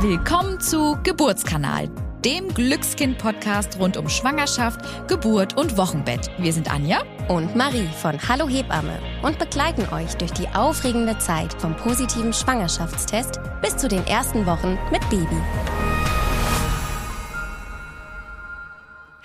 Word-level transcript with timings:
Willkommen 0.00 0.60
zu 0.60 0.98
Geburtskanal, 1.04 1.88
dem 2.22 2.52
Glückskind-Podcast 2.52 3.78
rund 3.78 3.96
um 3.96 4.10
Schwangerschaft, 4.10 5.08
Geburt 5.08 5.56
und 5.56 5.78
Wochenbett. 5.78 6.30
Wir 6.36 6.52
sind 6.52 6.70
Anja 6.70 7.02
und 7.28 7.56
Marie 7.56 7.88
von 8.02 8.18
Hallo 8.28 8.46
Hebamme 8.46 8.98
und 9.22 9.38
begleiten 9.38 9.88
euch 9.94 10.14
durch 10.16 10.32
die 10.32 10.48
aufregende 10.48 11.16
Zeit 11.16 11.54
vom 11.54 11.74
positiven 11.76 12.34
Schwangerschaftstest 12.34 13.40
bis 13.62 13.78
zu 13.78 13.88
den 13.88 14.06
ersten 14.06 14.44
Wochen 14.44 14.78
mit 14.92 15.00
Baby. 15.08 15.95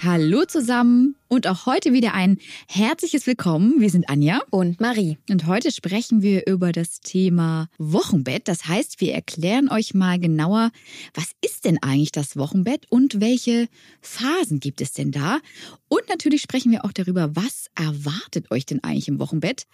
Hallo 0.03 0.45
zusammen 0.45 1.15
und 1.27 1.45
auch 1.45 1.67
heute 1.67 1.93
wieder 1.93 2.15
ein 2.15 2.39
herzliches 2.67 3.27
Willkommen. 3.27 3.79
Wir 3.81 3.91
sind 3.91 4.09
Anja 4.09 4.41
und 4.49 4.81
Marie. 4.81 5.19
Und 5.29 5.45
heute 5.45 5.71
sprechen 5.71 6.23
wir 6.23 6.47
über 6.47 6.71
das 6.71 7.01
Thema 7.01 7.69
Wochenbett. 7.77 8.47
Das 8.47 8.67
heißt, 8.67 8.99
wir 8.99 9.13
erklären 9.13 9.69
euch 9.69 9.93
mal 9.93 10.17
genauer, 10.17 10.71
was 11.13 11.33
ist 11.45 11.65
denn 11.65 11.77
eigentlich 11.83 12.11
das 12.11 12.35
Wochenbett 12.35 12.87
und 12.89 13.21
welche 13.21 13.67
Phasen 14.01 14.59
gibt 14.59 14.81
es 14.81 14.93
denn 14.93 15.11
da? 15.11 15.39
Und 15.87 16.09
natürlich 16.09 16.41
sprechen 16.41 16.71
wir 16.71 16.83
auch 16.83 16.93
darüber, 16.93 17.35
was 17.35 17.67
erwartet 17.75 18.49
euch 18.49 18.65
denn 18.65 18.83
eigentlich 18.83 19.07
im 19.07 19.19
Wochenbett? 19.19 19.67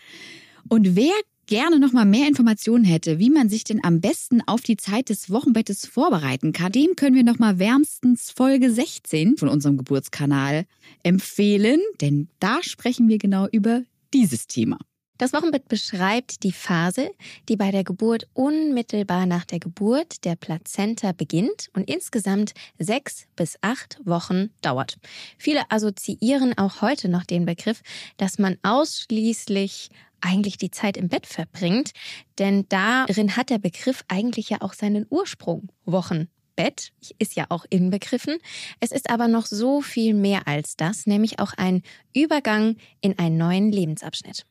Und 0.68 0.98
wer 0.98 1.14
gerne 1.48 1.80
noch 1.80 1.94
mal 1.94 2.06
mehr 2.06 2.28
Informationen 2.28 2.84
hätte, 2.84 3.20
wie 3.20 3.30
man 3.30 3.50
sich 3.50 3.64
denn 3.64 3.84
am 3.84 4.02
besten 4.02 4.42
auf 4.46 4.62
die 4.62 4.78
Zeit 4.78 5.10
des 5.10 5.32
Wochenbettes 5.32 5.88
vorbereiten 5.88 6.54
kann, 6.54 6.72
dem 6.72 6.96
können 6.96 7.16
wir 7.16 7.24
noch 7.24 7.40
mal 7.40 7.58
wärmstens 7.58 8.32
Folge 8.32 8.70
16 8.70 9.38
von 9.38 9.50
unserem 9.50 9.78
Geburtskanal 9.78 10.66
empfehlen, 11.04 11.80
denn 12.02 12.28
da 12.40 12.60
sprechen 12.62 13.08
wir 13.08 13.18
genau 13.18 13.48
über 13.52 13.82
dieses 14.14 14.48
Thema. 14.48 14.78
Das 15.18 15.34
Wochenbett 15.34 15.68
beschreibt 15.68 16.44
die 16.44 16.52
Phase, 16.52 17.10
die 17.50 17.56
bei 17.56 17.72
der 17.72 17.84
Geburt 17.84 18.28
unmittelbar 18.34 19.26
nach 19.26 19.46
der 19.46 19.60
Geburt 19.60 20.24
der 20.26 20.36
Plazenta 20.36 21.12
beginnt 21.12 21.70
und 21.74 21.90
insgesamt 21.90 22.54
sechs 22.78 23.26
bis 23.36 23.58
acht 23.62 24.00
Wochen 24.06 24.52
dauert. 24.62 25.00
Viele 25.40 25.72
assoziieren 25.72 26.56
auch 26.56 26.82
heute 26.82 27.10
noch 27.10 27.24
den 27.24 27.46
Begriff, 27.46 27.82
dass 28.18 28.38
man 28.38 28.58
ausschließlich 28.62 29.90
eigentlich 30.22 30.58
die 30.58 30.72
Zeit 30.72 30.98
im 30.98 31.10
Bett 31.10 31.26
verbringt, 31.26 31.92
denn 32.40 32.66
darin 32.70 33.36
hat 33.36 33.50
der 33.50 33.60
Begriff 33.60 34.04
eigentlich 34.08 34.50
ja 34.50 34.62
auch 34.62 34.74
seinen 34.74 35.06
Ursprung. 35.10 35.70
Wochen. 35.86 36.28
Bett 36.56 36.92
ist 37.20 37.36
ja 37.36 37.46
auch 37.50 37.66
inbegriffen. 37.70 38.38
Es 38.80 38.92
ist 38.92 39.10
aber 39.10 39.28
noch 39.28 39.46
so 39.46 39.82
viel 39.82 40.14
mehr 40.14 40.48
als 40.48 40.76
das, 40.76 41.06
nämlich 41.06 41.40
auch 41.40 41.54
ein 41.54 41.84
Übergang 42.14 42.76
in 43.00 43.18
einen 43.18 43.38
neuen 43.38 43.72
Lebensabschnitt. 43.72 44.46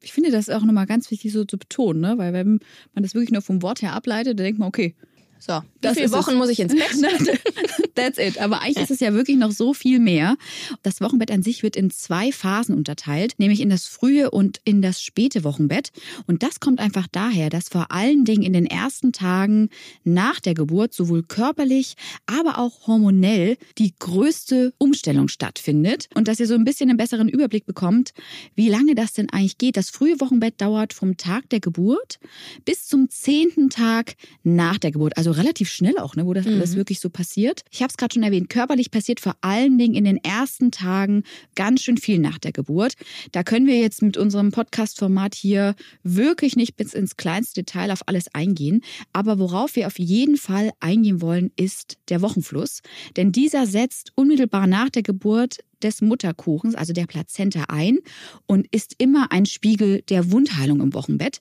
Ich 0.00 0.12
finde 0.12 0.30
das 0.30 0.48
auch 0.48 0.62
nochmal 0.62 0.86
ganz 0.86 1.10
wichtig 1.10 1.32
so 1.32 1.44
zu 1.44 1.58
betonen, 1.58 2.00
ne? 2.00 2.14
weil 2.16 2.32
wenn 2.32 2.60
man 2.94 3.02
das 3.02 3.14
wirklich 3.14 3.32
nur 3.32 3.42
vom 3.42 3.62
Wort 3.62 3.82
her 3.82 3.94
ableitet, 3.94 4.38
dann 4.38 4.44
denkt 4.44 4.60
man, 4.60 4.68
okay, 4.68 4.94
so, 5.38 5.60
wie 5.80 5.94
viele 5.94 6.12
Wochen 6.12 6.32
es. 6.32 6.36
muss 6.36 6.48
ich 6.48 6.60
ins 6.60 6.74
Bett? 6.74 7.40
That's 7.94 8.18
it. 8.18 8.38
Aber 8.38 8.60
eigentlich 8.62 8.78
ist 8.78 8.90
es 8.90 9.00
ja 9.00 9.12
wirklich 9.12 9.36
noch 9.36 9.50
so 9.50 9.72
viel 9.74 9.98
mehr. 9.98 10.36
Das 10.82 11.00
Wochenbett 11.00 11.30
an 11.30 11.42
sich 11.42 11.62
wird 11.62 11.76
in 11.76 11.90
zwei 11.90 12.32
Phasen 12.32 12.74
unterteilt, 12.74 13.34
nämlich 13.38 13.60
in 13.60 13.70
das 13.70 13.86
frühe 13.86 14.30
und 14.30 14.60
in 14.64 14.82
das 14.82 15.00
späte 15.00 15.44
Wochenbett. 15.44 15.90
Und 16.26 16.42
das 16.42 16.60
kommt 16.60 16.80
einfach 16.80 17.06
daher, 17.10 17.50
dass 17.50 17.68
vor 17.68 17.90
allen 17.90 18.24
Dingen 18.24 18.42
in 18.42 18.52
den 18.52 18.66
ersten 18.66 19.12
Tagen 19.12 19.70
nach 20.04 20.40
der 20.40 20.54
Geburt 20.54 20.92
sowohl 20.92 21.22
körperlich, 21.22 21.94
aber 22.26 22.58
auch 22.58 22.86
hormonell 22.86 23.56
die 23.78 23.94
größte 23.98 24.72
Umstellung 24.78 25.28
stattfindet. 25.28 26.08
Und 26.14 26.28
dass 26.28 26.40
ihr 26.40 26.46
so 26.46 26.54
ein 26.54 26.64
bisschen 26.64 26.90
einen 26.90 26.98
besseren 26.98 27.28
Überblick 27.28 27.66
bekommt, 27.66 28.12
wie 28.54 28.68
lange 28.68 28.94
das 28.94 29.12
denn 29.12 29.30
eigentlich 29.30 29.58
geht. 29.58 29.76
Das 29.76 29.90
frühe 29.90 30.20
Wochenbett 30.20 30.60
dauert 30.60 30.92
vom 30.92 31.16
Tag 31.16 31.48
der 31.50 31.60
Geburt 31.60 32.18
bis 32.64 32.86
zum 32.86 33.08
zehnten 33.08 33.70
Tag 33.70 34.16
nach 34.42 34.78
der 34.78 34.92
Geburt. 34.92 35.16
Also 35.16 35.27
also 35.28 35.40
relativ 35.40 35.68
schnell 35.68 35.98
auch, 35.98 36.16
ne, 36.16 36.26
wo 36.26 36.32
das 36.32 36.46
mhm. 36.46 36.54
alles 36.54 36.76
wirklich 36.76 37.00
so 37.00 37.10
passiert. 37.10 37.62
Ich 37.70 37.82
habe 37.82 37.90
es 37.90 37.96
gerade 37.96 38.14
schon 38.14 38.22
erwähnt, 38.22 38.48
körperlich 38.48 38.90
passiert 38.90 39.20
vor 39.20 39.34
allen 39.40 39.78
Dingen 39.78 39.94
in 39.94 40.04
den 40.04 40.16
ersten 40.16 40.70
Tagen 40.70 41.22
ganz 41.54 41.82
schön 41.82 41.98
viel 41.98 42.18
nach 42.18 42.38
der 42.38 42.52
Geburt. 42.52 42.94
Da 43.32 43.42
können 43.42 43.66
wir 43.66 43.78
jetzt 43.78 44.02
mit 44.02 44.16
unserem 44.16 44.50
Podcast-Format 44.50 45.34
hier 45.34 45.74
wirklich 46.02 46.56
nicht 46.56 46.76
bis 46.76 46.94
ins 46.94 47.16
kleinste 47.16 47.62
Detail 47.62 47.90
auf 47.92 48.00
alles 48.06 48.34
eingehen. 48.34 48.82
Aber 49.12 49.38
worauf 49.38 49.76
wir 49.76 49.86
auf 49.86 49.98
jeden 49.98 50.36
Fall 50.36 50.70
eingehen 50.80 51.20
wollen, 51.20 51.50
ist 51.56 51.98
der 52.08 52.22
Wochenfluss. 52.22 52.80
Denn 53.16 53.32
dieser 53.32 53.66
setzt 53.66 54.12
unmittelbar 54.14 54.66
nach 54.66 54.88
der 54.88 55.02
Geburt 55.02 55.58
des 55.82 56.00
Mutterkuchens, 56.00 56.74
also 56.74 56.92
der 56.92 57.06
Plazenta, 57.06 57.64
ein 57.68 57.98
und 58.46 58.66
ist 58.70 58.94
immer 58.98 59.32
ein 59.32 59.46
Spiegel 59.46 60.02
der 60.08 60.30
Wundheilung 60.30 60.80
im 60.80 60.94
Wochenbett. 60.94 61.40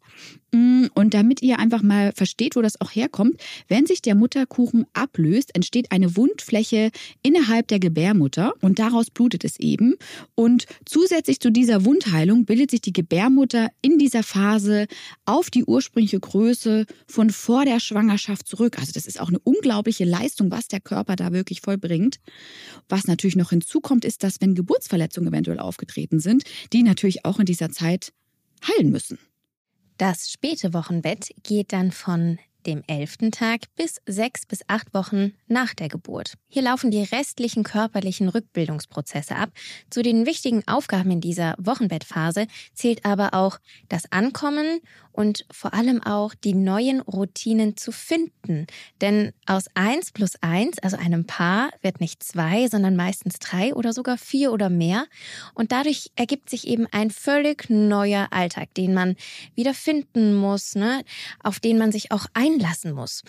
Mm, 0.51 0.85
und 0.93 1.13
damit 1.13 1.41
ihr 1.41 1.59
einfach 1.59 1.81
mal 1.81 2.13
versteht, 2.15 2.55
wo 2.55 2.61
das 2.61 2.79
auch 2.79 2.91
herkommt, 2.91 3.35
wenn 3.67 3.85
sich 3.85 4.01
der 4.01 4.15
Mutterkuchen 4.15 4.85
ablöst, 4.93 5.53
entsteht 5.55 5.91
eine 5.91 6.15
Wundfläche 6.15 6.91
innerhalb 7.21 7.67
der 7.67 7.79
Gebärmutter 7.79 8.53
und 8.61 8.79
daraus 8.79 9.09
blutet 9.09 9.43
es 9.43 9.59
eben. 9.59 9.95
Und 10.35 10.65
zusätzlich 10.85 11.41
zu 11.41 11.51
dieser 11.51 11.83
Wundheilung 11.83 12.45
bildet 12.45 12.71
sich 12.71 12.81
die 12.81 12.93
Gebärmutter 12.93 13.69
in 13.81 13.97
dieser 13.97 14.23
Phase 14.23 14.87
auf 15.25 15.49
die 15.49 15.65
ursprüngliche 15.65 16.19
Größe 16.19 16.85
von 17.07 17.29
vor 17.29 17.65
der 17.65 17.79
Schwangerschaft 17.79 18.47
zurück. 18.47 18.79
Also 18.79 18.93
das 18.93 19.05
ist 19.05 19.19
auch 19.19 19.29
eine 19.29 19.39
unglaubliche 19.39 20.05
Leistung, 20.05 20.49
was 20.49 20.67
der 20.67 20.79
Körper 20.79 21.15
da 21.15 21.33
wirklich 21.33 21.61
vollbringt. 21.61 22.19
Was 22.87 23.07
natürlich 23.07 23.35
noch 23.35 23.49
hinzukommt, 23.49 24.05
ist, 24.05 24.23
dass 24.23 24.26
wenn 24.39 24.55
Geburtsverletzungen 24.55 25.33
eventuell 25.33 25.59
aufgetreten 25.59 26.19
sind, 26.19 26.43
die 26.73 26.83
natürlich 26.83 27.25
auch 27.25 27.39
in 27.39 27.45
dieser 27.45 27.69
Zeit 27.69 28.13
heilen 28.67 28.91
müssen. 28.91 29.17
Das 29.97 30.29
späte 30.29 30.73
Wochenbett 30.73 31.31
geht 31.43 31.73
dann 31.73 31.91
von 31.91 32.37
dem 32.67 32.83
elften 32.85 33.31
Tag 33.31 33.61
bis 33.75 34.01
sechs 34.05 34.45
bis 34.45 34.59
acht 34.67 34.94
Wochen 34.94 35.33
nach 35.47 35.73
der 35.73 35.88
Geburt. 35.88 36.33
Hier 36.47 36.61
laufen 36.61 36.91
die 36.91 37.03
restlichen 37.03 37.63
körperlichen 37.63 38.29
Rückbildungsprozesse 38.29 39.35
ab. 39.35 39.50
Zu 39.89 40.03
den 40.03 40.25
wichtigen 40.25 40.67
Aufgaben 40.67 41.09
in 41.11 41.22
dieser 41.22 41.55
Wochenbettphase 41.57 42.47
zählt 42.73 43.05
aber 43.05 43.33
auch 43.33 43.57
das 43.89 44.11
Ankommen 44.11 44.81
und 45.17 45.45
vor 45.50 45.73
allem 45.73 46.03
auch 46.03 46.35
die 46.35 46.53
neuen 46.53 47.01
Routinen 47.01 47.75
zu 47.75 47.91
finden. 47.91 48.67
Denn 49.01 49.34
aus 49.47 49.66
eins 49.73 50.11
plus 50.11 50.34
eins, 50.41 50.78
also 50.78 50.95
einem 50.95 51.25
Paar, 51.25 51.72
wird 51.81 51.99
nicht 52.01 52.22
zwei, 52.22 52.67
sondern 52.67 52.95
meistens 52.95 53.39
drei 53.39 53.73
oder 53.73 53.94
sogar 53.94 54.19
vier 54.19 54.51
oder 54.51 54.69
mehr. 54.69 55.07
Und 55.55 55.72
dadurch 55.72 56.11
ergibt 56.16 56.51
sich 56.51 56.67
eben 56.67 56.85
ein 56.91 57.09
völlig 57.09 57.67
neuer 57.67 58.28
Alltag, 58.29 58.75
den 58.75 58.94
man 58.94 59.16
wieder 59.55 59.73
finden 59.73 60.35
muss, 60.35 60.75
ne? 60.75 61.01
auf 61.41 61.59
den 61.59 61.79
man 61.79 61.91
sich 61.91 62.11
auch 62.11 62.28
einlassen 62.57 62.94
muss. 62.94 63.23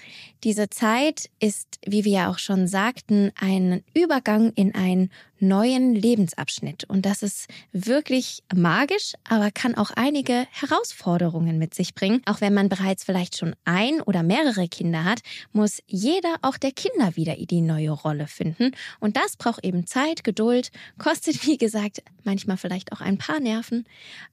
Diese 0.45 0.71
Zeit 0.71 1.31
ist, 1.41 1.79
wie 1.85 2.05
wir 2.05 2.13
ja 2.13 2.31
auch 2.31 2.39
schon 2.39 2.67
sagten, 2.67 3.31
ein 3.39 3.83
Übergang 3.95 4.53
in 4.55 4.75
ein 4.75 5.11
neuen 5.41 5.95
Lebensabschnitt. 5.95 6.85
Und 6.85 7.07
das 7.07 7.23
ist 7.23 7.49
wirklich 7.73 8.43
magisch, 8.55 9.15
aber 9.29 9.51
kann 9.51 9.75
auch 9.75 9.91
einige 9.95 10.47
Herausforderungen 10.51 11.59
mit 11.59 11.75
sich 11.75 11.95
bringen. 11.95 12.23
Auch 12.27 12.41
wenn 12.41 12.55
man 12.55 12.69
bereits 12.69 13.05
vielleicht 13.05 13.37
schon 13.37 13.55
ein 13.65 14.01
oder 14.03 14.23
mehrere 14.23 14.69
Kinder 14.69 15.05
hat, 15.05 15.21
muss 15.53 15.83
jeder 15.87 16.37
auch 16.43 16.57
der 16.57 16.73
Kinder 16.73 17.17
wieder 17.17 17.37
die 17.37 17.61
neue 17.61 17.91
Rolle 17.91 18.27
finden. 18.27 18.73
Und 19.01 19.17
das 19.17 19.37
braucht 19.37 19.65
eben 19.65 19.87
Zeit, 19.87 20.25
Geduld, 20.25 20.71
kostet, 20.99 21.47
wie 21.47 21.59
gesagt, 21.59 22.03
manchmal 22.25 22.57
vielleicht 22.57 22.93
auch 22.93 23.01
ein 23.01 23.19
paar 23.19 23.41
Nerven. 23.41 23.85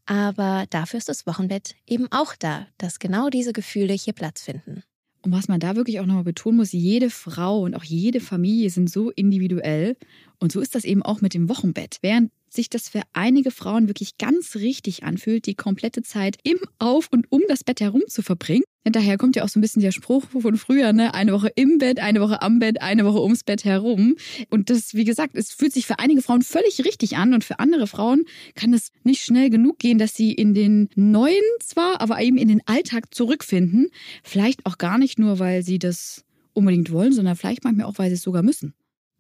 Aber 0.06 0.66
dafür 0.70 0.98
ist 0.98 1.10
das 1.10 1.28
Wochenbett 1.28 1.76
eben 1.88 2.12
auch 2.12 2.36
da, 2.36 2.68
dass 2.78 3.00
genau 3.00 3.30
diese 3.30 3.54
Gefühle 3.54 3.94
hier 3.94 4.14
Platz 4.14 4.42
finden. 4.42 4.84
Und 5.26 5.32
was 5.32 5.48
man 5.48 5.60
da 5.60 5.76
wirklich 5.76 6.00
auch 6.00 6.06
nochmal 6.06 6.24
betonen 6.24 6.58
muss, 6.58 6.72
jede 6.72 7.10
Frau 7.10 7.62
und 7.62 7.74
auch 7.74 7.84
jede 7.84 8.20
Familie 8.20 8.70
sind 8.70 8.92
so 8.92 9.10
individuell. 9.10 9.98
Und 10.40 10.52
so 10.52 10.60
ist 10.60 10.76
das 10.76 10.86
eben 10.86 11.02
auch 11.02 11.20
mit 11.20 11.34
dem 11.34 11.50
Wochenbett. 11.50 11.98
Während 12.02 12.32
sich 12.48 12.70
das 12.70 12.90
für 12.90 13.02
einige 13.14 13.50
Frauen 13.50 13.88
wirklich 13.88 14.20
ganz 14.20 14.56
richtig 14.56 15.04
anfühlt, 15.04 15.48
die 15.48 15.56
komplette 15.56 16.04
Zeit 16.04 16.38
im, 16.44 16.60
auf 16.78 17.10
und 17.12 17.26
um 17.32 17.42
das 17.48 17.64
Bett 17.64 17.82
herum 17.82 18.04
zu 18.08 18.22
verbringen. 18.22 18.66
Daher 18.94 19.18
kommt 19.18 19.36
ja 19.36 19.44
auch 19.44 19.50
so 19.50 19.60
ein 19.60 19.62
bisschen 19.62 19.82
der 19.82 19.92
Spruch 19.92 20.26
von 20.30 20.58
früher, 20.58 20.94
ne? 20.94 21.14
Eine 21.16 21.34
Woche 21.34 21.52
im 21.56 21.80
Bett, 21.80 22.00
eine 22.00 22.22
Woche 22.22 22.42
am 22.44 22.60
Bett, 22.60 22.82
eine 22.82 23.04
Woche 23.04 23.22
ums 23.22 23.44
Bett 23.44 23.66
herum. 23.66 24.16
Und 24.52 24.70
das, 24.70 24.94
wie 24.94 25.04
gesagt, 25.04 25.36
es 25.36 25.52
fühlt 25.52 25.74
sich 25.74 25.88
für 25.88 25.98
einige 25.98 26.22
Frauen 26.22 26.44
völlig 26.44 26.86
richtig 26.86 27.18
an 27.18 27.34
und 27.34 27.44
für 27.44 27.60
andere 27.60 27.88
Frauen 27.88 28.26
kann 28.54 28.74
es 28.74 28.92
nicht 29.04 29.24
schnell 29.24 29.50
genug 29.50 29.80
gehen, 29.80 29.98
dass 29.98 30.14
sie 30.14 30.32
in 30.32 30.54
den 30.54 30.90
neuen 30.96 31.42
zwar, 31.60 32.00
aber 32.00 32.22
eben 32.22 32.38
in 32.38 32.48
den 32.48 32.62
Alltag 32.68 33.14
zurückfinden. 33.14 33.90
Vielleicht 34.24 34.66
auch 34.68 34.78
gar 34.78 35.00
nicht 35.00 35.18
nur, 35.18 35.40
weil 35.40 35.64
sie 35.64 35.80
das 35.80 36.24
unbedingt 36.54 36.92
wollen, 36.92 37.12
sondern 37.12 37.36
vielleicht 37.36 37.64
manchmal 37.64 37.88
auch, 37.88 37.98
weil 37.98 38.10
sie 38.10 38.16
es 38.16 38.22
sogar 38.22 38.44
müssen. 38.44 38.76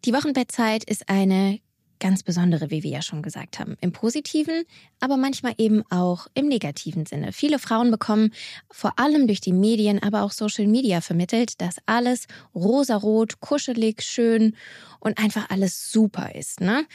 Die 0.05 0.13
Wochenbettzeit 0.13 0.83
ist 0.83 1.09
eine 1.09 1.59
ganz 1.99 2.23
besondere, 2.23 2.71
wie 2.71 2.83
wir 2.83 2.91
ja 2.91 3.01
schon 3.01 3.21
gesagt 3.21 3.59
haben. 3.59 3.77
Im 3.81 3.91
positiven, 3.91 4.63
aber 4.99 5.17
manchmal 5.17 5.53
eben 5.57 5.83
auch 5.89 6.27
im 6.33 6.47
negativen 6.47 7.05
Sinne. 7.05 7.31
Viele 7.31 7.59
Frauen 7.59 7.91
bekommen 7.91 8.31
vor 8.71 8.99
allem 8.99 9.27
durch 9.27 9.41
die 9.41 9.53
Medien, 9.53 10.01
aber 10.01 10.23
auch 10.23 10.31
Social 10.31 10.67
Media 10.67 11.01
vermittelt, 11.01 11.61
dass 11.61 11.75
alles 11.85 12.25
rosarot, 12.53 13.39
kuschelig, 13.39 14.01
schön 14.01 14.55
und 14.99 15.17
einfach 15.17 15.49
alles 15.49 15.91
super 15.91 16.35
ist. 16.35 16.61
Ne? 16.61 16.85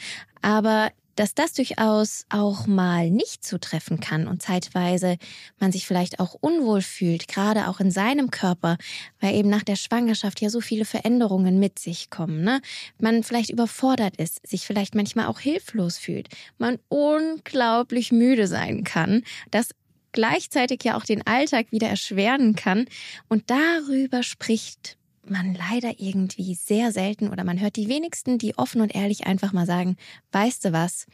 Aber 0.41 0.91
dass 1.15 1.33
das 1.35 1.53
durchaus 1.53 2.25
auch 2.29 2.67
mal 2.67 3.09
nicht 3.09 3.43
zutreffen 3.43 3.99
kann 3.99 4.27
und 4.27 4.41
zeitweise 4.41 5.17
man 5.59 5.71
sich 5.71 5.85
vielleicht 5.85 6.19
auch 6.19 6.35
unwohl 6.39 6.81
fühlt, 6.81 7.27
gerade 7.27 7.67
auch 7.67 7.79
in 7.79 7.91
seinem 7.91 8.31
Körper, 8.31 8.77
weil 9.19 9.35
eben 9.35 9.49
nach 9.49 9.63
der 9.63 9.75
Schwangerschaft 9.75 10.41
ja 10.41 10.49
so 10.49 10.61
viele 10.61 10.85
Veränderungen 10.85 11.59
mit 11.59 11.79
sich 11.79 12.09
kommen. 12.09 12.43
Ne? 12.43 12.61
Man 12.99 13.23
vielleicht 13.23 13.49
überfordert 13.49 14.17
ist, 14.17 14.45
sich 14.47 14.65
vielleicht 14.65 14.95
manchmal 14.95 15.27
auch 15.27 15.39
hilflos 15.39 15.97
fühlt, 15.97 16.29
man 16.57 16.79
unglaublich 16.89 18.11
müde 18.11 18.47
sein 18.47 18.83
kann, 18.83 19.23
das 19.51 19.69
gleichzeitig 20.11 20.83
ja 20.83 20.97
auch 20.97 21.05
den 21.05 21.25
Alltag 21.25 21.71
wieder 21.71 21.87
erschweren 21.87 22.55
kann 22.55 22.85
und 23.29 23.49
darüber 23.49 24.23
spricht 24.23 24.97
man 25.27 25.53
leider 25.53 25.99
irgendwie 25.99 26.55
sehr 26.55 26.91
selten 26.91 27.29
oder 27.29 27.43
man 27.43 27.59
hört 27.59 27.75
die 27.75 27.87
wenigsten, 27.87 28.37
die 28.37 28.57
offen 28.57 28.81
und 28.81 28.95
ehrlich 28.95 29.27
einfach 29.27 29.53
mal 29.53 29.65
sagen, 29.65 29.97
weißt 30.31 30.65
du 30.65 30.71
was, 30.71 31.05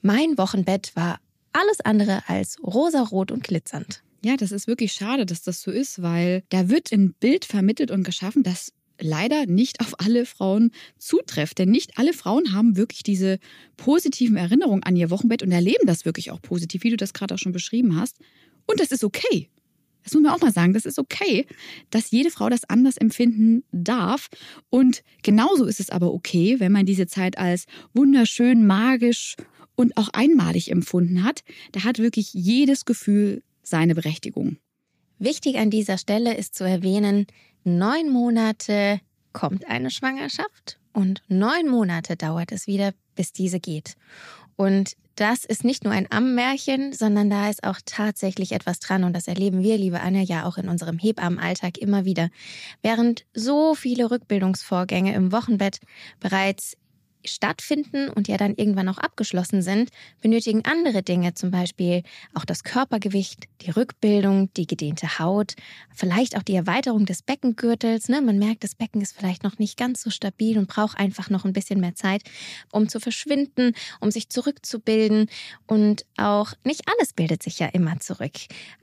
mein 0.00 0.38
Wochenbett 0.38 0.92
war 0.94 1.20
alles 1.52 1.80
andere 1.80 2.22
als 2.28 2.56
rosarot 2.62 3.30
und 3.30 3.44
glitzernd. 3.44 4.02
Ja, 4.24 4.36
das 4.36 4.52
ist 4.52 4.66
wirklich 4.66 4.92
schade, 4.92 5.26
dass 5.26 5.42
das 5.42 5.60
so 5.60 5.70
ist, 5.70 6.00
weil 6.00 6.44
da 6.48 6.68
wird 6.68 6.92
ein 6.92 7.12
Bild 7.14 7.44
vermittelt 7.44 7.90
und 7.90 8.04
geschaffen, 8.04 8.42
das 8.42 8.72
leider 9.00 9.46
nicht 9.46 9.80
auf 9.80 9.98
alle 9.98 10.26
Frauen 10.26 10.70
zutrifft. 10.96 11.58
Denn 11.58 11.70
nicht 11.70 11.98
alle 11.98 12.12
Frauen 12.12 12.52
haben 12.52 12.76
wirklich 12.76 13.02
diese 13.02 13.38
positiven 13.76 14.36
Erinnerungen 14.36 14.84
an 14.84 14.96
ihr 14.96 15.10
Wochenbett 15.10 15.42
und 15.42 15.50
erleben 15.50 15.86
das 15.86 16.04
wirklich 16.04 16.30
auch 16.30 16.40
positiv, 16.40 16.84
wie 16.84 16.90
du 16.90 16.96
das 16.96 17.12
gerade 17.12 17.34
auch 17.34 17.38
schon 17.38 17.52
beschrieben 17.52 17.98
hast. 17.98 18.18
Und 18.66 18.80
das 18.80 18.92
ist 18.92 19.04
okay. 19.04 19.50
Das 20.04 20.14
muss 20.14 20.22
man 20.22 20.32
auch 20.32 20.40
mal 20.40 20.52
sagen, 20.52 20.72
das 20.72 20.84
ist 20.84 20.98
okay, 20.98 21.46
dass 21.90 22.10
jede 22.10 22.30
Frau 22.30 22.48
das 22.48 22.64
anders 22.68 22.96
empfinden 22.96 23.64
darf. 23.72 24.28
Und 24.70 25.02
genauso 25.22 25.64
ist 25.64 25.80
es 25.80 25.90
aber 25.90 26.12
okay, 26.12 26.60
wenn 26.60 26.72
man 26.72 26.86
diese 26.86 27.06
Zeit 27.06 27.38
als 27.38 27.66
wunderschön, 27.94 28.66
magisch 28.66 29.36
und 29.74 29.96
auch 29.96 30.08
einmalig 30.12 30.70
empfunden 30.70 31.24
hat. 31.24 31.42
Da 31.72 31.84
hat 31.84 31.98
wirklich 31.98 32.34
jedes 32.34 32.84
Gefühl 32.84 33.42
seine 33.62 33.94
Berechtigung. 33.94 34.56
Wichtig 35.18 35.56
an 35.56 35.70
dieser 35.70 35.98
Stelle 35.98 36.36
ist 36.36 36.54
zu 36.54 36.64
erwähnen, 36.64 37.26
neun 37.64 38.10
Monate 38.10 39.00
kommt 39.32 39.66
eine 39.66 39.90
Schwangerschaft 39.90 40.78
und 40.92 41.22
neun 41.28 41.68
Monate 41.68 42.16
dauert 42.16 42.52
es 42.52 42.66
wieder, 42.66 42.92
bis 43.14 43.32
diese 43.32 43.60
geht. 43.60 43.94
Und 44.56 44.96
das 45.16 45.44
ist 45.44 45.64
nicht 45.64 45.84
nur 45.84 45.92
ein 45.92 46.10
Ammenmärchen, 46.10 46.92
sondern 46.92 47.28
da 47.28 47.50
ist 47.50 47.64
auch 47.64 47.78
tatsächlich 47.84 48.52
etwas 48.52 48.80
dran 48.80 49.04
und 49.04 49.14
das 49.14 49.28
erleben 49.28 49.62
wir, 49.62 49.76
liebe 49.76 50.00
Anja, 50.00 50.22
ja 50.22 50.46
auch 50.46 50.56
in 50.56 50.68
unserem 50.68 50.98
Hebammenalltag 50.98 51.78
immer 51.78 52.04
wieder. 52.04 52.30
Während 52.82 53.24
so 53.34 53.74
viele 53.74 54.10
Rückbildungsvorgänge 54.10 55.14
im 55.14 55.32
Wochenbett 55.32 55.80
bereits 56.20 56.76
stattfinden 57.24 58.08
und 58.08 58.28
ja 58.28 58.36
dann 58.36 58.54
irgendwann 58.54 58.88
auch 58.88 58.98
abgeschlossen 58.98 59.62
sind, 59.62 59.90
benötigen 60.20 60.64
andere 60.64 61.02
Dinge, 61.02 61.34
zum 61.34 61.50
Beispiel 61.50 62.02
auch 62.34 62.44
das 62.44 62.64
Körpergewicht, 62.64 63.44
die 63.62 63.70
Rückbildung, 63.70 64.52
die 64.54 64.66
gedehnte 64.66 65.18
Haut, 65.18 65.54
vielleicht 65.94 66.36
auch 66.36 66.42
die 66.42 66.54
Erweiterung 66.54 67.06
des 67.06 67.22
Beckengürtels. 67.22 68.08
Ne? 68.08 68.20
Man 68.20 68.38
merkt, 68.38 68.64
das 68.64 68.74
Becken 68.74 69.00
ist 69.00 69.16
vielleicht 69.16 69.44
noch 69.44 69.58
nicht 69.58 69.76
ganz 69.76 70.02
so 70.02 70.10
stabil 70.10 70.58
und 70.58 70.68
braucht 70.68 70.98
einfach 70.98 71.30
noch 71.30 71.44
ein 71.44 71.52
bisschen 71.52 71.80
mehr 71.80 71.94
Zeit, 71.94 72.22
um 72.70 72.88
zu 72.88 73.00
verschwinden, 73.00 73.74
um 74.00 74.10
sich 74.10 74.28
zurückzubilden. 74.28 75.28
Und 75.66 76.04
auch 76.16 76.52
nicht 76.64 76.82
alles 76.86 77.12
bildet 77.12 77.42
sich 77.42 77.58
ja 77.58 77.66
immer 77.66 78.00
zurück. 78.00 78.32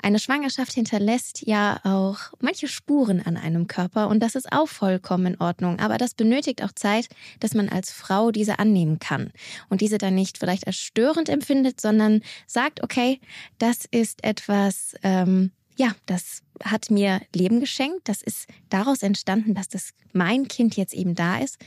Eine 0.02 0.20
Schwangerschaft 0.20 0.74
hinterlässt 0.74 1.46
ja 1.46 1.80
auch 1.84 2.34
manche 2.40 2.68
Spuren 2.68 3.22
an 3.22 3.38
einem 3.38 3.68
Körper 3.68 4.08
und 4.08 4.22
das 4.22 4.36
ist 4.36 4.52
auch 4.52 4.68
vollkommen 4.68 5.34
in 5.34 5.42
Ordnung. 5.42 5.80
Aber 5.80 5.98
das 5.98 6.14
benötigt 6.14 6.64
auch 6.64 6.72
Zeit, 6.72 7.08
dass 7.40 7.54
man 7.54 7.70
als 7.70 7.92
Frau 7.92 8.29
diese 8.32 8.60
annehmen 8.60 9.00
kann 9.00 9.32
und 9.70 9.82
diese 9.82 9.98
dann 9.98 10.16
nicht 10.16 10.38
vielleicht 10.38 10.68
als 10.68 10.78
störend 10.78 11.30
empfindet, 11.30 11.82
sondern 11.82 12.22
sagt, 12.48 12.84
okay, 12.84 13.20
das 13.58 13.86
ist 13.92 14.24
etwas, 14.24 14.96
ähm, 15.04 15.52
ja, 15.78 15.96
das 16.06 16.44
hat 16.64 16.92
mir 16.92 17.22
Leben 17.34 17.60
geschenkt. 17.62 18.02
Das 18.10 18.22
ist 18.22 18.48
daraus 18.70 19.02
entstanden, 19.02 19.54
dass 19.56 19.70
das 19.70 19.92
mein 20.12 20.48
Kind 20.48 20.76
jetzt 20.76 20.94
eben 20.94 21.16
da 21.16 21.40
ist. 21.40 21.58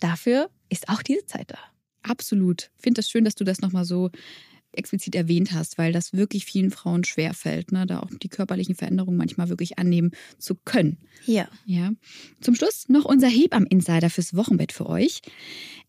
Dafür 0.00 0.50
ist 0.68 0.88
auch 0.88 1.02
diese 1.02 1.24
Zeit 1.26 1.52
da. 1.52 1.58
Absolut. 2.02 2.70
Ich 2.76 2.82
finde 2.82 3.00
es 3.00 3.06
das 3.06 3.10
schön, 3.10 3.24
dass 3.24 3.34
du 3.34 3.44
das 3.44 3.60
nochmal 3.60 3.84
so 3.84 4.10
explizit 4.72 5.14
erwähnt 5.14 5.52
hast, 5.52 5.78
weil 5.78 5.92
das 5.92 6.12
wirklich 6.12 6.44
vielen 6.44 6.70
Frauen 6.70 7.04
schwerfällt, 7.04 7.72
ne? 7.72 7.86
da 7.86 8.00
auch 8.00 8.10
die 8.22 8.28
körperlichen 8.28 8.74
Veränderungen 8.74 9.16
manchmal 9.16 9.48
wirklich 9.48 9.78
annehmen 9.78 10.12
zu 10.38 10.54
können. 10.54 10.98
Ja. 11.26 11.48
ja. 11.66 11.90
Zum 12.40 12.54
Schluss 12.54 12.88
noch 12.88 13.04
unser 13.04 13.28
Hebammen-Insider 13.28 14.10
fürs 14.10 14.34
Wochenbett 14.34 14.72
für 14.72 14.86
euch. 14.86 15.20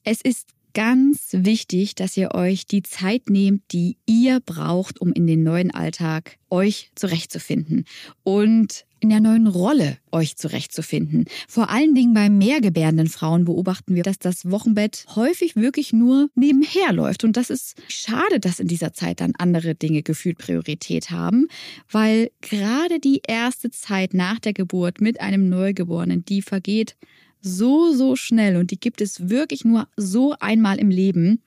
Es 0.03 0.21
ist 0.21 0.49
ganz 0.73 1.29
wichtig, 1.31 1.95
dass 1.95 2.15
ihr 2.17 2.33
euch 2.33 2.65
die 2.65 2.83
Zeit 2.83 3.29
nehmt, 3.29 3.63
die 3.71 3.97
ihr 4.05 4.39
braucht, 4.39 5.01
um 5.01 5.11
in 5.11 5.27
den 5.27 5.43
neuen 5.43 5.71
Alltag 5.71 6.37
euch 6.49 6.91
zurechtzufinden 6.95 7.85
und 8.23 8.85
in 9.01 9.09
der 9.09 9.19
neuen 9.19 9.47
Rolle 9.47 9.97
euch 10.11 10.37
zurechtzufinden. 10.37 11.25
Vor 11.47 11.69
allen 11.69 11.95
Dingen 11.95 12.13
bei 12.13 12.29
mehrgebärenden 12.29 13.07
Frauen 13.07 13.45
beobachten 13.45 13.95
wir, 13.95 14.03
dass 14.03 14.19
das 14.19 14.49
Wochenbett 14.49 15.05
häufig 15.15 15.55
wirklich 15.55 15.91
nur 15.91 16.29
nebenher 16.35 16.93
läuft. 16.93 17.23
Und 17.23 17.35
das 17.35 17.49
ist 17.49 17.75
schade, 17.87 18.39
dass 18.39 18.59
in 18.59 18.67
dieser 18.67 18.93
Zeit 18.93 19.19
dann 19.19 19.33
andere 19.37 19.73
Dinge 19.73 20.03
gefühlt 20.03 20.37
Priorität 20.37 21.09
haben, 21.09 21.47
weil 21.89 22.31
gerade 22.41 22.99
die 22.99 23.21
erste 23.27 23.71
Zeit 23.71 24.13
nach 24.13 24.39
der 24.39 24.53
Geburt 24.53 25.01
mit 25.01 25.19
einem 25.19 25.49
Neugeborenen, 25.49 26.23
die 26.23 26.43
vergeht 26.43 26.95
so, 27.41 27.91
so 27.93 28.15
schnell 28.15 28.55
und 28.55 28.69
die 28.69 28.79
gibt 28.79 29.01
es 29.01 29.29
wirklich 29.29 29.65
nur 29.65 29.87
so 29.97 30.35
einmal 30.39 30.77
im 30.77 30.91
Leben. 30.91 31.41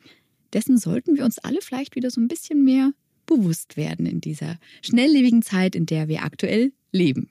Dessen 0.53 0.77
sollten 0.77 1.17
wir 1.17 1.25
uns 1.25 1.39
alle 1.39 1.61
vielleicht 1.61 1.95
wieder 1.95 2.11
so 2.11 2.21
ein 2.21 2.29
bisschen 2.29 2.65
mehr 2.65 2.93
bewusst 3.27 3.77
werden 3.77 4.07
in 4.07 4.21
dieser 4.21 4.59
schnelllebigen 4.83 5.43
Zeit, 5.43 5.77
in 5.77 5.87
der 5.87 6.09
wir 6.09 6.25
aktuell 6.25 6.73
leben. 6.91 7.31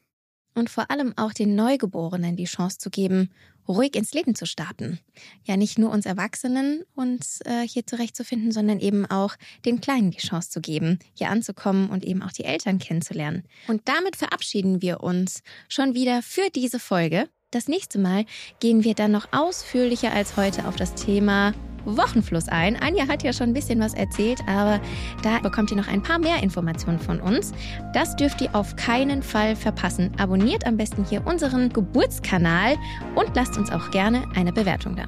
Und 0.55 0.69
vor 0.69 0.91
allem 0.91 1.13
auch 1.17 1.33
den 1.33 1.55
Neugeborenen 1.55 2.35
die 2.35 2.45
Chance 2.45 2.77
zu 2.77 2.89
geben, 2.89 3.29
ruhig 3.67 3.95
ins 3.95 4.13
Leben 4.13 4.35
zu 4.35 4.45
starten. 4.45 4.99
Ja, 5.45 5.57
nicht 5.57 5.79
nur 5.79 5.91
uns 5.91 6.05
Erwachsenen 6.05 6.83
uns 6.95 7.39
äh, 7.45 7.67
hier 7.67 7.85
zurechtzufinden, 7.85 8.51
sondern 8.51 8.79
eben 8.79 9.05
auch 9.05 9.35
den 9.65 9.81
Kleinen 9.81 10.11
die 10.11 10.19
Chance 10.19 10.49
zu 10.49 10.61
geben, 10.61 10.99
hier 11.13 11.29
anzukommen 11.29 11.89
und 11.89 12.03
eben 12.03 12.21
auch 12.21 12.31
die 12.31 12.43
Eltern 12.43 12.79
kennenzulernen. 12.79 13.43
Und 13.67 13.81
damit 13.85 14.15
verabschieden 14.15 14.81
wir 14.81 15.01
uns 15.01 15.41
schon 15.69 15.93
wieder 15.93 16.21
für 16.21 16.49
diese 16.53 16.79
Folge. 16.79 17.29
Das 17.51 17.67
nächste 17.67 17.99
Mal 17.99 18.25
gehen 18.59 18.83
wir 18.83 18.95
dann 18.95 19.11
noch 19.11 19.27
ausführlicher 19.31 20.11
als 20.11 20.37
heute 20.37 20.67
auf 20.67 20.75
das 20.75 20.95
Thema 20.95 21.53
Wochenfluss 21.85 22.49
ein. 22.49 22.75
Anja 22.81 23.07
hat 23.07 23.23
ja 23.23 23.33
schon 23.33 23.49
ein 23.49 23.53
bisschen 23.53 23.79
was 23.79 23.93
erzählt, 23.93 24.39
aber 24.47 24.79
da 25.21 25.39
bekommt 25.39 25.71
ihr 25.71 25.77
noch 25.77 25.87
ein 25.87 26.01
paar 26.01 26.19
mehr 26.19 26.41
Informationen 26.41 26.99
von 26.99 27.19
uns. 27.19 27.53
Das 27.93 28.15
dürft 28.15 28.41
ihr 28.41 28.53
auf 28.53 28.75
keinen 28.75 29.23
Fall 29.23 29.55
verpassen. 29.55 30.11
Abonniert 30.17 30.65
am 30.65 30.77
besten 30.77 31.05
hier 31.05 31.25
unseren 31.25 31.69
Geburtskanal 31.69 32.75
und 33.15 33.35
lasst 33.35 33.57
uns 33.57 33.71
auch 33.71 33.91
gerne 33.91 34.23
eine 34.35 34.53
Bewertung 34.53 34.95
da. 34.95 35.03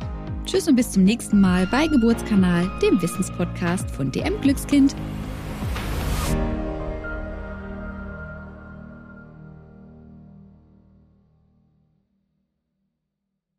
Tschüss 0.46 0.68
und 0.68 0.76
bis 0.76 0.92
zum 0.92 1.04
nächsten 1.04 1.42
Mal 1.42 1.66
bei 1.68 1.88
Geburtskanal, 1.88 2.70
dem 2.82 3.02
Wissenspodcast 3.02 3.90
von 3.90 4.12
DM 4.12 4.40
Glückskind. 4.42 4.96